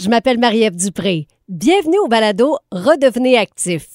[0.00, 1.26] je m'appelle Marie-Ève Dupré.
[1.48, 3.88] Bienvenue au balado Redevenez actif.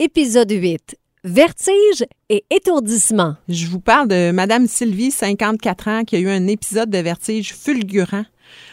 [0.00, 0.96] Épisode 8.
[1.22, 3.36] Vertige et étourdissement.
[3.48, 7.54] Je vous parle de Madame Sylvie, 54 ans, qui a eu un épisode de vertige
[7.54, 8.24] fulgurant.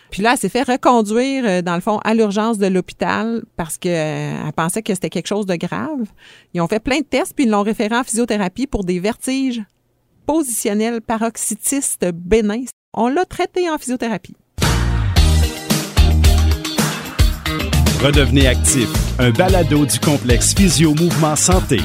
[0.09, 3.78] Puis là, elle s'est fait reconduire, euh, dans le fond, à l'urgence de l'hôpital parce
[3.78, 6.08] qu'elle pensait que c'était quelque chose de grave.
[6.55, 9.62] Ils ont fait plein de tests, puis ils l'ont référé en physiothérapie pour des vertiges
[10.26, 12.65] positionnels paroxytistes bénins.
[12.96, 14.35] On l'a traité en physiothérapie.
[18.04, 21.77] Redevenez actif, un balado du complexe Physio Mouvement Santé.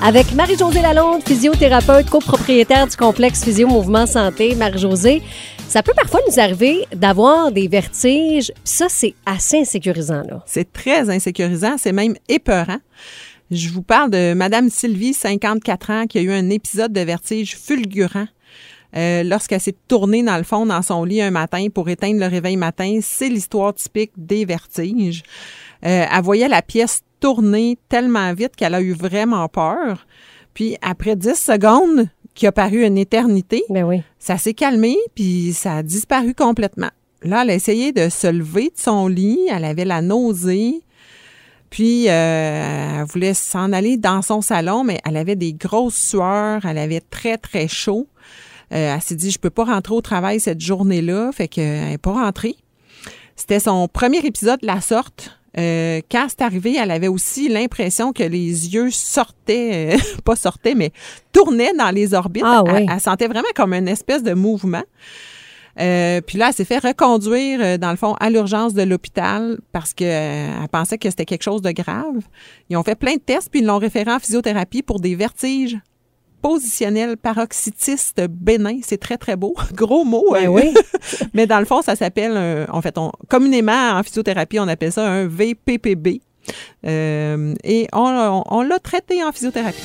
[0.00, 4.54] Avec Marie-Josée Lalonde, physiothérapeute, copropriétaire du complexe Physio Mouvement Santé.
[4.54, 5.20] Marie-Josée,
[5.66, 8.52] ça peut parfois nous arriver d'avoir des vertiges.
[8.62, 10.22] Ça, c'est assez insécurisant.
[10.30, 10.44] Là.
[10.46, 12.78] C'est très insécurisant, c'est même épeurant.
[13.50, 17.56] Je vous parle de Madame Sylvie, 54 ans, qui a eu un épisode de vertige
[17.56, 18.28] fulgurant
[18.96, 22.26] euh, lorsqu'elle s'est tournée dans le fond dans son lit un matin pour éteindre le
[22.26, 22.98] réveil matin.
[23.02, 25.22] C'est l'histoire typique des vertiges.
[25.84, 30.06] Euh, elle voyait la pièce tourner tellement vite qu'elle a eu vraiment peur.
[30.54, 34.02] Puis après 10 secondes, qui a paru une éternité, ben oui.
[34.18, 36.90] ça s'est calmé, puis ça a disparu complètement.
[37.22, 40.82] Là, elle a essayé de se lever de son lit, elle avait la nausée,
[41.70, 46.64] puis euh, elle voulait s'en aller dans son salon, mais elle avait des grosses sueurs,
[46.66, 48.08] elle avait très, très chaud.
[48.72, 51.98] Euh, elle s'est dit, je peux pas rentrer au travail cette journée-là, fait qu'elle n'est
[51.98, 52.56] pas rentrée.
[53.36, 55.38] C'était son premier épisode de la sorte.
[55.56, 60.74] Euh, quand c'est arrivé, elle avait aussi l'impression que les yeux sortaient, euh, pas sortaient,
[60.74, 60.92] mais
[61.32, 62.44] tournaient dans les orbites.
[62.44, 62.72] Ah oui.
[62.74, 64.82] elle, elle sentait vraiment comme une espèce de mouvement.
[65.80, 69.58] Euh, puis là, elle s'est fait reconduire, euh, dans le fond, à l'urgence de l'hôpital
[69.72, 72.20] parce qu'elle elle pensait que c'était quelque chose de grave.
[72.70, 75.76] Ils ont fait plein de tests, puis ils l'ont référé en physiothérapie pour des vertiges
[76.44, 78.80] positionnels paroxytistes bénins.
[78.82, 79.54] C'est très, très beau.
[79.72, 80.26] Gros mot.
[80.30, 80.48] Ben hein.
[80.50, 80.74] oui.
[81.34, 85.08] Mais dans le fond, ça s'appelle, en fait, on, communément en physiothérapie, on appelle ça
[85.08, 86.20] un VPPB.
[86.86, 89.80] Euh, et on, on- on l'a traité en physiothérapie.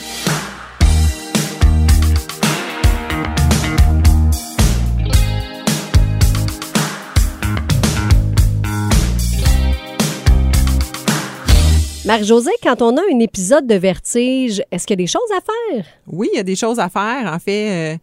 [12.10, 15.42] Marie-Josée, quand on a un épisode de vertige, est-ce qu'il y a des choses à
[15.42, 15.86] faire?
[16.08, 17.32] Oui, il y a des choses à faire.
[17.32, 17.98] En fait, euh,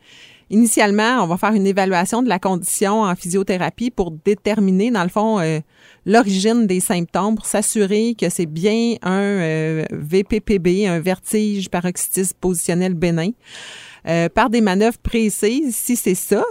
[0.49, 5.09] initialement, on va faire une évaluation de la condition en physiothérapie pour déterminer, dans le
[5.09, 5.59] fond, euh,
[6.05, 12.94] l'origine des symptômes, pour s'assurer que c'est bien un euh, VPPB, un vertige paroxytisme positionnel
[12.94, 13.31] bénin,
[14.06, 16.44] euh, par des manœuvres précises, si c'est ça,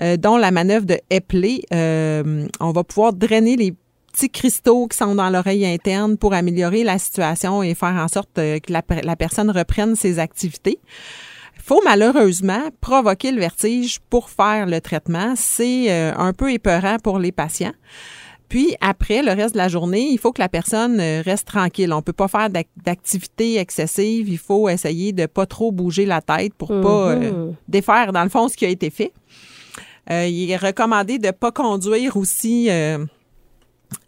[0.00, 3.74] euh, dont la manœuvre de Epley, on va pouvoir drainer les
[4.14, 8.38] petits cristaux qui sont dans l'oreille interne pour améliorer la situation et faire en sorte
[8.38, 10.78] euh, que la, per- la personne reprenne ses activités.
[11.56, 15.34] Il faut malheureusement provoquer le vertige pour faire le traitement.
[15.36, 17.72] C'est euh, un peu épeurant pour les patients.
[18.48, 21.92] Puis après, le reste de la journée, il faut que la personne euh, reste tranquille.
[21.92, 24.28] On peut pas faire d'ac- d'activité excessive.
[24.28, 27.54] Il faut essayer de pas trop bouger la tête pour pas euh, Mhm.
[27.66, 29.12] défaire, dans le fond, ce qui a été fait.
[30.10, 32.68] Euh, il est recommandé de pas conduire aussi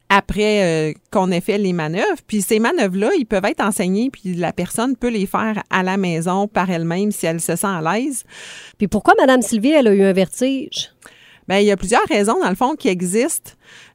[0.09, 2.21] après euh, qu'on ait fait les manœuvres.
[2.27, 5.97] Puis ces manœuvres-là, ils peuvent être enseignées, puis la personne peut les faire à la
[5.97, 8.25] maison par elle-même si elle se sent à l'aise.
[8.79, 10.91] Puis pourquoi Madame Sylvie, elle a eu un vertige?
[11.49, 13.53] Bien, il y a plusieurs raisons, dans le fond, qui existent.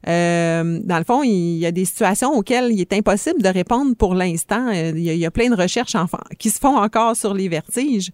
[0.08, 3.94] Euh, dans le fond, il y a des situations auxquelles il est impossible de répondre
[3.94, 4.68] pour l'instant.
[4.68, 5.94] Euh, Il y, a, plein de recherches
[6.38, 8.10] qui se font encore sur les vertiges.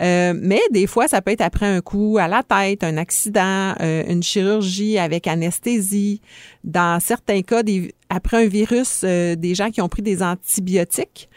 [0.00, 3.74] Euh, mais des fois, ça peut être après un coup à la tête, un accident,
[3.80, 6.20] euh, une chirurgie avec anesthésie.
[6.62, 7.62] Dans certains cas,
[8.08, 11.28] après un virus, euh, des gens qui ont pris des antibiotiques.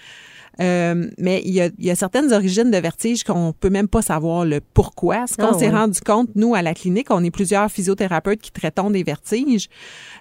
[0.60, 3.88] Euh, mais il y, a, il y a certaines origines de vertige qu'on peut même
[3.88, 5.28] pas savoir le pourquoi.
[5.28, 8.52] Ce qu'on Ah s'est rendu compte, nous, à la clinique, on est plusieurs physiothérapeutes qui
[8.52, 9.70] traitons des vertiges.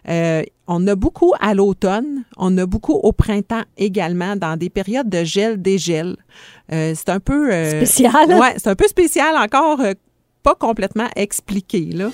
[0.08, 5.08] Euh, on a beaucoup à l'automne, on a beaucoup au printemps également, dans des périodes
[5.08, 6.16] de gel-dégel.
[6.72, 7.52] Euh, c'est un peu...
[7.52, 8.28] euh, Spécial.
[8.38, 9.92] Ouais, c'est un peu spécial encore, euh,
[10.42, 12.10] pas complètement expliqué, là.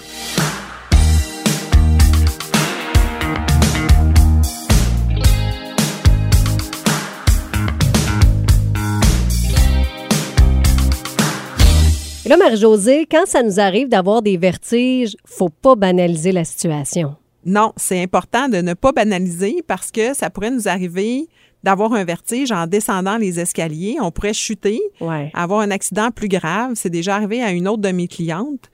[12.32, 17.14] Là, Marie-Josée, quand ça nous arrive d'avoir des vertiges, faut pas banaliser la situation.
[17.44, 21.26] Non, c'est important de ne pas banaliser parce que ça pourrait nous arriver
[21.62, 23.96] d'avoir un vertige en descendant les escaliers.
[24.00, 25.30] On pourrait chuter, Ouais.
[25.34, 26.72] avoir un accident plus grave.
[26.74, 28.70] C'est déjà arrivé à une autre de mes clientes.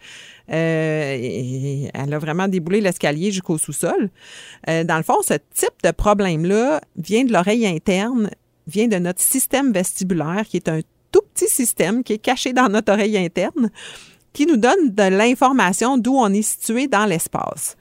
[0.50, 4.08] Euh, et elle a vraiment déboulé l'escalier jusqu'au sous-sol.
[4.69, 8.31] Euh, dans le fond, ce type de problème-là vient de l'oreille interne,
[8.66, 12.69] vient de notre système vestibulaire, qui est un tout petit système qui est caché dans
[12.69, 13.70] notre oreille interne,
[14.32, 17.76] qui nous donne de l'information d'où on est situé dans l'espace.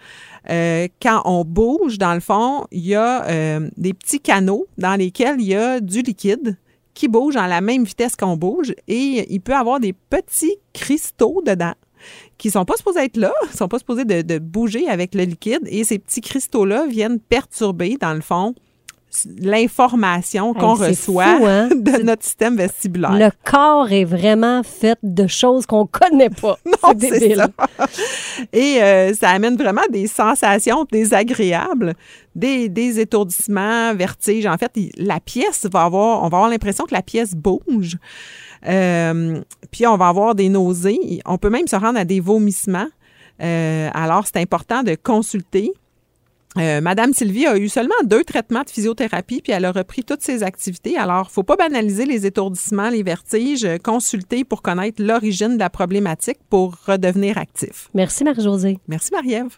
[0.50, 4.95] Euh, quand on bouge, dans le fond, il y a euh, des petits canaux dans
[4.95, 6.57] lesquels il y a du liquide
[6.94, 11.44] qui bouge à la même vitesse qu'on bouge et il peut avoir des petits cristaux
[11.45, 11.73] dedans
[12.38, 15.83] qui sont pas supposés être là, sont pas supposés de, bouger avec le liquide et
[15.83, 18.56] ces petits cristaux-là viennent perturber, dans le fond,
[19.39, 21.69] l'information qu'on Hey, reçoit fou, hein?
[21.75, 23.13] de notre système vestibulaire.
[23.13, 26.57] Le corps est vraiment fait de choses qu'on connaît pas.
[26.65, 27.48] Non, c'est ça.
[28.54, 31.94] Et euh, ça amène vraiment des sensations désagréables,
[32.36, 34.45] des, des étourdissements, vertiges.
[34.45, 37.98] En fait, la pièce va avoir, on va avoir l'impression que la pièce bouge.
[38.68, 41.21] Euh, puis on va avoir des nausées.
[41.25, 42.88] On peut même se rendre à des vomissements.
[43.42, 45.71] Euh, alors, c'est important de consulter.
[46.57, 50.21] Euh, Madame Sylvie a eu seulement deux traitements de physiothérapie, puis elle a repris toutes
[50.21, 50.98] ses activités.
[50.98, 53.68] Alors, faut pas banaliser les étourdissements, les vertiges.
[53.83, 57.89] Consulter pour connaître l'origine de la problématique pour redevenir actif.
[57.94, 58.80] Merci, Marie-Josée.
[58.88, 59.57] Merci, Marie-Ève.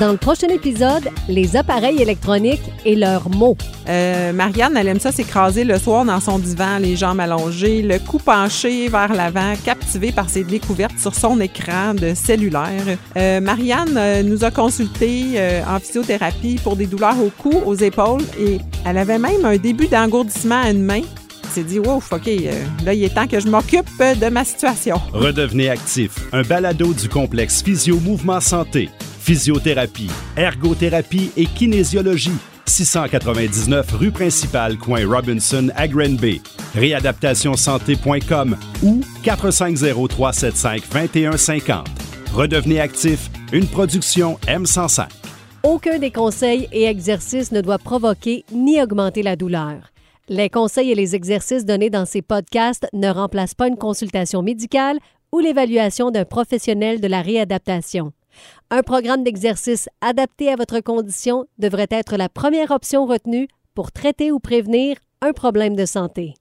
[0.00, 3.58] Dans le prochain épisode, les appareils électroniques et leurs mots.
[3.86, 7.98] Euh, Marianne, elle aime ça s'écraser le soir dans son divan, les jambes allongées, le
[7.98, 12.96] cou penché vers l'avant, captivée par ses découvertes sur son écran de cellulaire.
[13.18, 17.74] Euh, Marianne euh, nous a consulté euh, en physiothérapie pour des douleurs au cou, aux
[17.74, 18.56] épaules et
[18.86, 21.02] elle avait même un début d'engourdissement à une main.
[21.50, 22.52] Elle s'est dit, wow, OK, euh,
[22.86, 24.98] là, il est temps que je m'occupe de ma situation.
[25.12, 26.12] Redevenez actif.
[26.32, 28.88] Un balado du complexe Physio Mouvement Santé.
[29.30, 32.32] Physiothérapie, ergothérapie et kinésiologie.
[32.66, 36.42] 699 rue principale, coin Robinson à Granby.
[36.74, 41.84] Réadaptationsanté.com ou 450-375-2150.
[42.34, 45.06] Redevenez actif, une production M105.
[45.62, 49.92] Aucun des conseils et exercices ne doit provoquer ni augmenter la douleur.
[50.28, 54.98] Les conseils et les exercices donnés dans ces podcasts ne remplacent pas une consultation médicale
[55.30, 58.12] ou l'évaluation d'un professionnel de la réadaptation.
[58.70, 64.32] Un programme d'exercice adapté à votre condition devrait être la première option retenue pour traiter
[64.32, 66.34] ou prévenir un problème de santé.